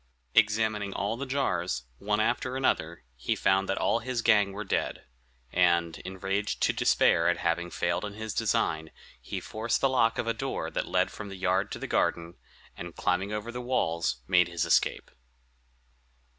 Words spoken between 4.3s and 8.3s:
were dead; and, enraged to despair at having failed in